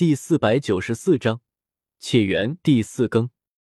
[0.00, 1.42] 第四百九十四章，
[1.98, 3.28] 且缘第四更。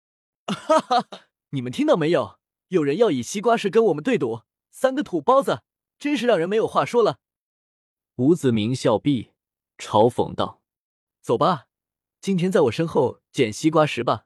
[0.48, 1.06] 哈哈，
[1.50, 2.40] 你们听到没有？
[2.68, 4.40] 有人要以西瓜石跟我们对赌，
[4.70, 5.64] 三个土包子，
[5.98, 7.20] 真是让人没有话说了。
[8.14, 9.32] 吴子明笑毕，
[9.76, 10.62] 嘲讽道
[11.20, 11.66] ：“走吧，
[12.22, 14.24] 今天在我身后捡西瓜石吧。”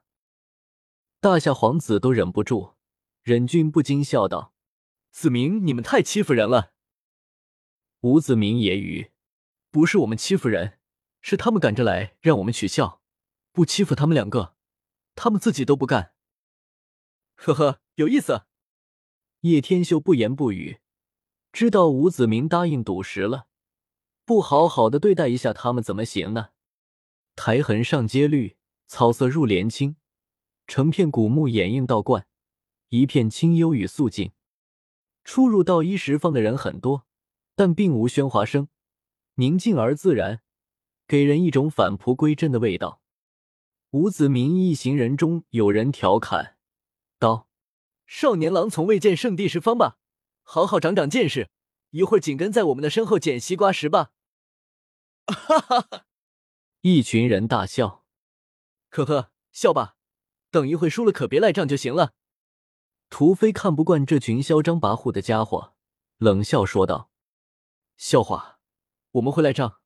[1.19, 2.75] 大夏皇子都忍不住，
[3.23, 4.53] 忍俊不禁笑道
[5.11, 6.71] ：“子明，你们太欺负人了。”
[7.99, 9.11] 吴子明揶揄
[9.69, 10.78] ：“不是我们欺负人，
[11.21, 13.01] 是他们赶着来让我们取笑。
[13.51, 14.55] 不欺负他们两个，
[15.15, 16.13] 他们自己都不干。”
[17.35, 18.43] 呵呵，有意思。
[19.41, 20.79] 叶天秀不言不语，
[21.51, 23.47] 知道吴子明答应赌石了，
[24.25, 26.49] 不好好的对待一下他们怎么行呢？
[27.35, 29.95] 苔痕上阶绿，草色入帘青，
[30.67, 32.27] 成片古木掩映道观，
[32.89, 34.33] 一片清幽与肃静。
[35.23, 37.07] 出入道一石方的人很多，
[37.55, 38.67] 但并无喧哗声，
[39.35, 40.41] 宁静而自然，
[41.09, 43.01] 给人一种返璞归真的味道。
[43.89, 46.57] 吴子明一行人中有人调侃。
[47.17, 47.47] 道
[48.05, 49.97] ：“少年郎从未见圣地十方吧？
[50.43, 51.49] 好好长长见识，
[51.89, 54.11] 一会儿紧跟在我们的身后捡西瓜石吧！”
[55.25, 56.05] 哈哈哈！
[56.81, 58.05] 一群人大笑。
[58.91, 59.95] 呵呵，笑吧，
[60.51, 62.13] 等一会输了可别赖账就行了。
[63.09, 65.73] 屠飞看不惯这群嚣张跋扈的家伙，
[66.17, 67.09] 冷笑说道
[67.97, 68.59] ：“笑话，
[69.13, 69.78] 我们会赖账？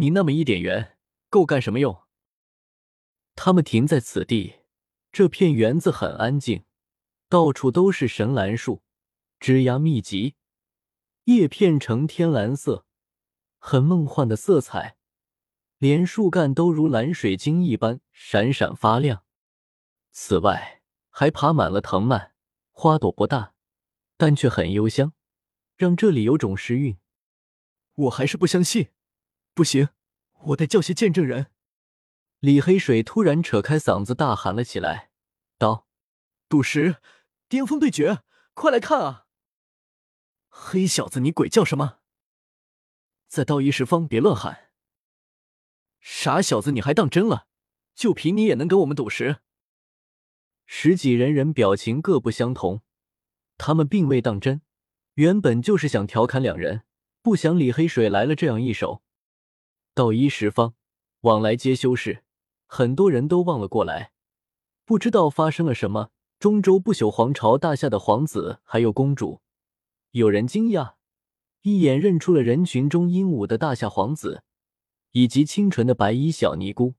[0.00, 0.96] 你那么一点缘，
[1.28, 2.02] 够干什么用？”
[3.34, 4.60] 他们停在此地。
[5.10, 6.64] 这片园子很安静，
[7.28, 8.82] 到处都是神兰树，
[9.40, 10.36] 枝桠密集，
[11.24, 12.86] 叶片呈天蓝色，
[13.58, 14.98] 很梦幻的色彩，
[15.78, 19.24] 连树干都如蓝水晶一般闪闪发亮。
[20.12, 22.34] 此外，还爬满了藤蔓，
[22.70, 23.54] 花朵不大，
[24.16, 25.14] 但却很幽香，
[25.76, 26.98] 让这里有种诗韵。
[27.94, 28.90] 我还是不相信，
[29.58, 29.88] 不行，
[30.42, 31.50] 我得叫些见证人。
[32.38, 35.10] 李黑水突然扯开嗓子大喊了起来，
[35.58, 35.88] 道
[36.48, 36.98] ：“赌石，
[37.48, 38.22] 巅峰对决，
[38.54, 39.26] 快来看啊！”
[40.46, 41.98] 黑小子，你鬼叫什么？
[43.26, 44.70] 在道一十方别乱喊！
[45.98, 47.48] 傻小子，你还当真了？
[47.96, 49.38] 就凭你也能跟我们赌石？
[50.66, 52.82] 十几人人表情各不相同，
[53.56, 54.62] 他们并未当真，
[55.14, 56.84] 原本就是想调侃两人，
[57.20, 59.02] 不想李黑水来了这样一手。
[59.98, 60.74] 道一十方，
[61.22, 62.22] 往来皆修士。
[62.68, 64.12] 很多人都望了过来，
[64.84, 66.10] 不知道发生了什么。
[66.38, 69.40] 中州不朽皇朝大夏的皇子还有公主，
[70.12, 70.94] 有人惊讶，
[71.62, 74.44] 一眼认出了人群中英武的大夏皇子，
[75.10, 76.94] 以及清纯的白衣小尼姑。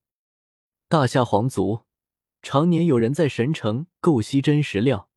[0.90, 1.84] 大夏皇族
[2.42, 5.08] 常年有人在神城构析真实料，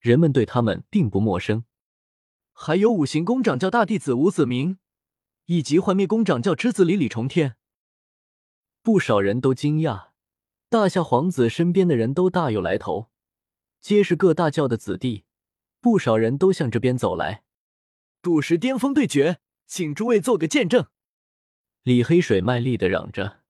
[0.00, 1.64] 人们对他们并不陌生。
[2.52, 4.76] 还有五行宫掌教大弟子吴子明，
[5.52, 7.56] 以及幻灭宫掌教之子李李重天。
[8.80, 10.08] 不少人都惊讶，
[10.70, 13.10] 大夏皇子身边的人都大有来头，
[13.78, 15.24] 皆是各大教的子弟。
[15.82, 17.44] 不少人都向这边走来，
[18.22, 20.86] 赌石巅峰对决，请诸位做个见证。
[21.82, 23.42] 李黑水卖力的嚷着。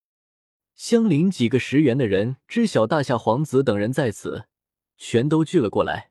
[0.74, 4.48] 相邻几个十元的人知晓大夏皇子等人在此，
[4.96, 6.10] 全都聚了过来。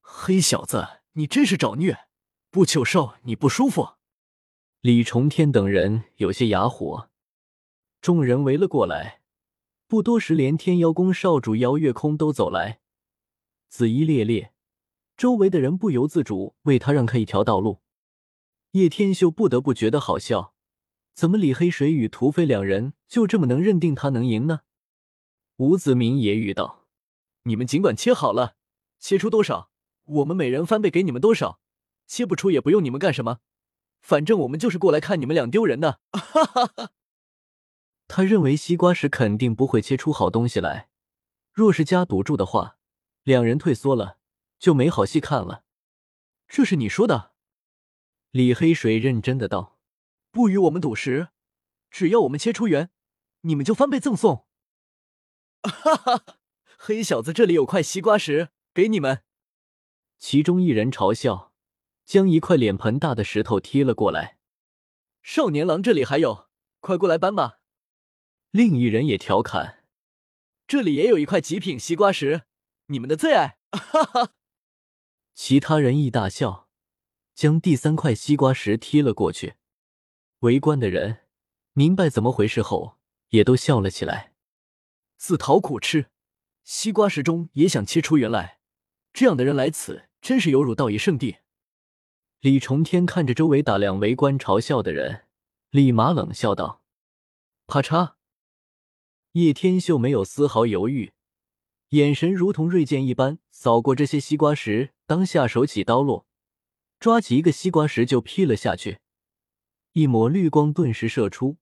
[0.00, 2.06] 黑小子，你真是找虐！
[2.50, 3.94] 不求寿，你不舒服。
[4.82, 7.10] 李重天等人有些哑火。
[8.00, 9.20] 众人围了过来，
[9.86, 12.80] 不多时，连天妖宫少主姚月空都走来，
[13.68, 14.54] 紫衣猎猎，
[15.18, 17.80] 周围的人不由自主为他让开一条道路。
[18.70, 20.54] 叶天秀不得不觉得好笑，
[21.12, 24.60] 怎么李黑水与屠飞两人就这么能认定他能赢呢？
[25.58, 26.86] 吴子明也语道
[27.44, 28.54] ：“你们尽管切好了，
[28.98, 29.70] 切出多少，
[30.04, 31.60] 我们每人翻倍给你们多少；
[32.06, 33.40] 切不出也不用你们干什么，
[34.00, 36.90] 反正我们就是过来看你们俩丢人的。”哈哈哈。
[38.08, 40.88] 他认为西瓜石肯定不会切出好东西来，
[41.52, 42.76] 若是加赌注的话，
[43.22, 44.18] 两人退缩了
[44.58, 45.64] 就没好戏看了。
[46.48, 47.30] 这是你说的？
[48.32, 49.78] 李黑水认真的道
[50.32, 51.28] ：“不与我们赌石，
[51.90, 52.90] 只要我们切出圆，
[53.42, 54.46] 你们就翻倍赠送。”
[55.62, 56.24] 哈哈，
[56.78, 59.22] 黑小子，这里有块西瓜石给你们。
[60.18, 61.49] 其中一人嘲笑，
[62.10, 64.36] 将一块脸盆大的石头踢了过来。
[65.22, 66.48] 少年郎，这里还有，
[66.80, 67.60] 快过来搬吧。
[68.50, 69.84] 另一人也调侃
[70.66, 72.42] ：“这里也有一块极品西瓜石，
[72.86, 74.32] 你们的最爱。”哈哈。
[75.36, 76.68] 其他人亦大笑，
[77.36, 79.54] 将第三块西瓜石踢了过去。
[80.40, 81.28] 围观的人
[81.74, 82.98] 明白怎么回事后，
[83.28, 84.32] 也都笑了起来。
[85.16, 86.10] 自讨苦吃，
[86.64, 88.58] 西瓜石中也想切出原来，
[89.12, 91.36] 这样的人来此，真是有辱道义圣地。
[92.40, 95.26] 李重天看着周围打量、围观、嘲笑的人，
[95.68, 96.82] 立马冷笑道。
[97.66, 98.14] 啪嚓！
[99.32, 101.12] 叶天秀没有丝毫犹豫，
[101.90, 106.26] 眼神如同锐剑一般扫过这些西瓜石，当下手起刀落，
[106.98, 109.00] 抓起一个西瓜石就劈了下去。
[109.92, 111.58] 一抹绿光顿时射出，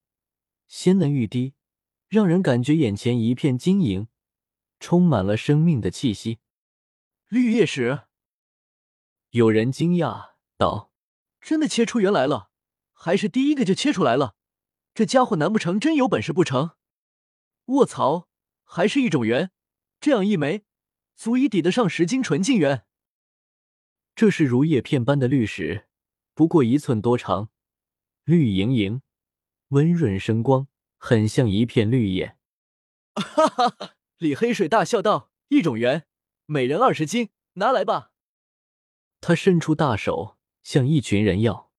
[0.69, 1.54] 鲜嫩欲滴，
[2.08, 4.06] 让人感觉眼前一片晶莹，
[4.78, 6.38] 充满了生命的气息。
[7.26, 8.02] 绿叶石，
[9.30, 10.93] 有人惊讶道
[11.40, 12.50] ：“真的切出缘来了，
[12.93, 14.34] 还是第一个就切出来了？
[14.93, 16.72] 这家伙难不成真有本事不成？
[17.66, 18.28] 卧槽，
[18.64, 19.52] 还是一种缘，
[20.00, 20.64] 这样一枚，
[21.14, 22.84] 足以抵得上十斤纯净元。
[24.16, 25.87] 这是如叶片般的绿石，
[26.34, 27.50] 不过一寸多长。”
[28.25, 29.00] 绿莹莹，
[29.69, 30.66] 温润生光，
[30.99, 32.37] 很像一片绿叶。
[33.14, 33.94] 哈哈哈！
[34.19, 36.06] 李黑水大笑道：“一种缘，
[36.46, 38.11] 每人二十斤，拿来吧。”
[39.20, 40.38] 他伸出大手，
[40.69, 41.70] 向一群人要。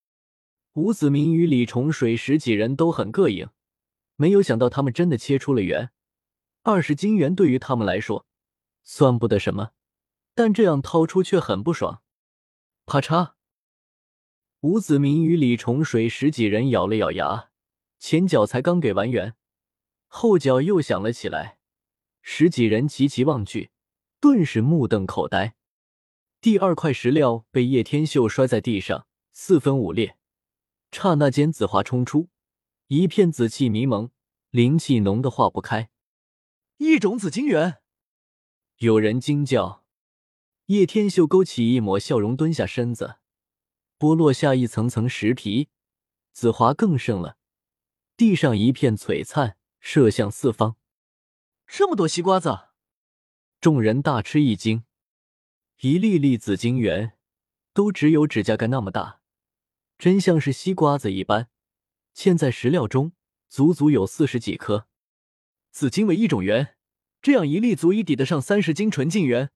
[0.74, 3.47] 吴子明与李重水十几人都很膈应，
[4.15, 5.91] 没有想到他们真的切出了缘。
[6.63, 8.25] 二十金元对于他们来说
[8.81, 9.74] 算不得什么，
[10.33, 12.01] 但这样掏出却很不爽。
[12.88, 13.33] 啪嚓！
[14.62, 17.51] 吴子明与李重水十几人咬了咬牙，
[18.00, 19.35] 前脚才刚给完圆，
[20.07, 21.59] 后脚又响了起来。
[22.24, 23.69] 十几人齐齐望去，
[24.19, 25.57] 顿时目瞪口呆。
[26.41, 30.18] 第二块石料被叶天秀摔在地上，四分五裂。
[30.89, 32.30] 刹那间，紫华冲出，
[32.88, 34.09] 一片紫气迷蒙，
[34.50, 35.89] 灵气浓得化不开。
[36.77, 37.81] 一种紫金元，
[38.77, 39.83] 有人惊叫。
[40.68, 43.18] 叶天秀勾起一抹笑容，蹲下身子。
[43.97, 45.68] 剥落下一层层石皮，
[46.31, 47.35] 紫华更盛了。
[48.15, 50.77] 地上一片璀璨，射向四方。
[51.68, 52.69] 这么多西瓜子，
[53.59, 54.85] 众人大吃一惊。
[55.81, 57.13] 一粒粒紫晶圆，
[57.73, 59.21] 都只有指甲盖那么大，
[59.97, 61.47] 真像是西瓜子一般，
[62.13, 63.13] 嵌在石料中，
[63.47, 64.89] 足足有四十几颗。
[65.71, 66.75] 紫金为一种圆，
[67.21, 69.51] 这样一粒足以抵得上三十斤纯净元。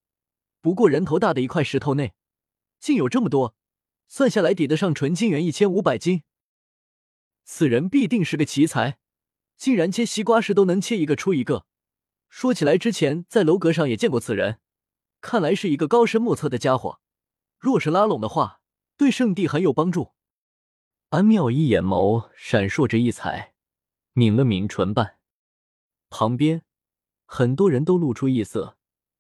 [0.61, 2.13] 不过人头大的一块石头内，
[2.79, 3.57] 竟有这么多。
[4.07, 6.23] 算下来抵得上纯金元一千五百斤，
[7.43, 8.97] 此人必定是个奇才，
[9.57, 11.65] 竟然切西瓜时都能切一个出一个。
[12.29, 14.61] 说起来，之前在楼阁上也见过此人，
[15.23, 16.99] 看来是一个高深莫测的家伙。
[17.57, 18.59] 若是拉拢的话，
[18.97, 20.11] 对圣地很有帮助。
[21.11, 23.53] 安妙一眼眸闪烁着异彩，
[24.15, 25.17] 抿了抿唇瓣。
[26.09, 26.63] 旁边
[27.25, 28.77] 很多人都露出异色，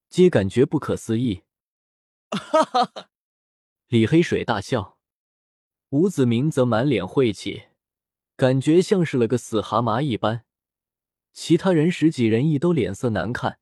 [0.09, 1.43] 皆感觉不可思议。
[2.31, 3.09] 哈哈哈。
[3.87, 4.97] 李黑水大笑，
[5.89, 7.67] 吴子明则满脸晦气，
[8.35, 10.43] 感觉像是了个死蛤蟆一般。
[11.31, 13.59] 其他人十几人亦都脸色难看。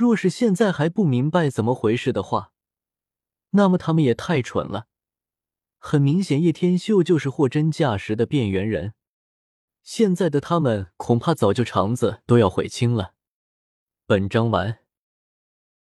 [0.00, 2.52] 若是现在还不明白怎么回事的话，
[3.50, 4.86] 那么他们也太蠢了。
[5.78, 8.94] 很明显，叶天秀就是货真价实的变猿人。
[9.82, 13.12] 现在的他们恐怕早就肠子都要悔青了。
[14.06, 14.79] 本章完。